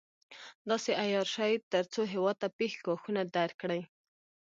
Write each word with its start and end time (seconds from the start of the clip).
داسې 0.69 0.91
عیار 1.03 1.27
شي 1.35 1.53
تر 1.73 1.83
څو 1.93 2.01
هېواد 2.13 2.35
ته 2.41 2.47
پېښ 2.59 2.73
ګواښونه 2.85 3.21
درک 3.35 3.55
کړي. 3.61 3.81